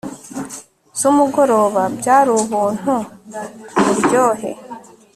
[0.99, 2.93] zumugoroba byari ubuntu
[3.75, 4.51] kuburyohe